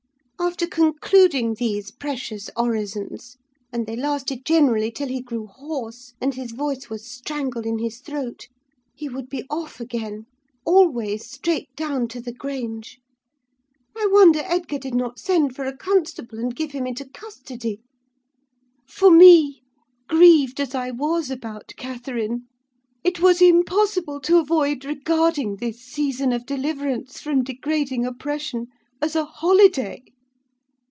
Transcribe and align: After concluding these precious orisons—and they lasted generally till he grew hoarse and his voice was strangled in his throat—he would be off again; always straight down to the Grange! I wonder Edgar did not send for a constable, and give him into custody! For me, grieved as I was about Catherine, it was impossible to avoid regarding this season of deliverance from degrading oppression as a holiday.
After 0.41 0.65
concluding 0.65 1.53
these 1.53 1.91
precious 1.91 2.49
orisons—and 2.57 3.85
they 3.85 3.95
lasted 3.95 4.43
generally 4.43 4.89
till 4.89 5.07
he 5.07 5.21
grew 5.21 5.45
hoarse 5.45 6.13
and 6.19 6.33
his 6.33 6.51
voice 6.51 6.89
was 6.89 7.05
strangled 7.07 7.65
in 7.65 7.77
his 7.77 7.99
throat—he 7.99 9.07
would 9.07 9.29
be 9.29 9.45
off 9.51 9.79
again; 9.79 10.25
always 10.65 11.27
straight 11.29 11.73
down 11.75 12.07
to 12.09 12.19
the 12.19 12.33
Grange! 12.33 12.99
I 13.95 14.07
wonder 14.11 14.41
Edgar 14.43 14.79
did 14.79 14.95
not 14.95 15.19
send 15.19 15.55
for 15.55 15.63
a 15.65 15.77
constable, 15.77 16.39
and 16.39 16.55
give 16.55 16.71
him 16.71 16.87
into 16.87 17.05
custody! 17.07 17.79
For 18.87 19.11
me, 19.11 19.61
grieved 20.07 20.59
as 20.59 20.73
I 20.73 20.89
was 20.89 21.29
about 21.29 21.71
Catherine, 21.77 22.47
it 23.03 23.19
was 23.21 23.43
impossible 23.43 24.19
to 24.21 24.39
avoid 24.39 24.85
regarding 24.85 25.57
this 25.57 25.79
season 25.81 26.33
of 26.33 26.47
deliverance 26.47 27.21
from 27.21 27.43
degrading 27.43 28.07
oppression 28.07 28.67
as 29.03 29.15
a 29.15 29.23
holiday. 29.25 30.03